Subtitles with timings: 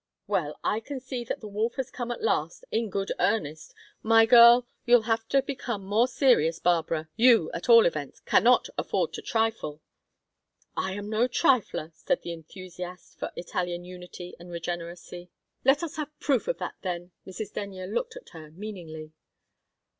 [0.25, 3.75] "Well, I can see that the wolf has come at last, in good earnest.
[4.01, 6.57] My girl, you'll have to become more serious.
[6.57, 9.79] Barbara, you at all events, cannot afford to trifle."
[10.75, 15.29] "I am no trifler!" cried the enthusiast for Italian unity and regeneracy.
[15.63, 17.53] "Let us have proof of that, then." Mrs.
[17.53, 19.13] Denyer looked at her meaningly.